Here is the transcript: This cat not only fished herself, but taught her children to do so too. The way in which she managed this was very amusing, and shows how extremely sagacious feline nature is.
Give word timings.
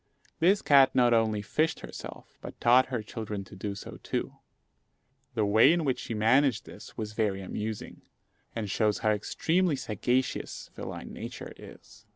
This 0.39 0.63
cat 0.63 0.95
not 0.95 1.13
only 1.13 1.43
fished 1.43 1.81
herself, 1.81 2.39
but 2.41 2.59
taught 2.59 2.87
her 2.87 3.03
children 3.03 3.43
to 3.43 3.55
do 3.55 3.75
so 3.75 3.99
too. 4.01 4.33
The 5.35 5.45
way 5.45 5.71
in 5.71 5.85
which 5.85 5.99
she 5.99 6.15
managed 6.15 6.65
this 6.65 6.97
was 6.97 7.13
very 7.13 7.39
amusing, 7.43 8.01
and 8.55 8.67
shows 8.67 8.97
how 9.05 9.11
extremely 9.11 9.75
sagacious 9.75 10.71
feline 10.73 11.13
nature 11.13 11.53
is. 11.55 12.07